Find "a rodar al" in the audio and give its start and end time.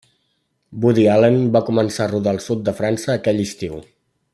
2.07-2.43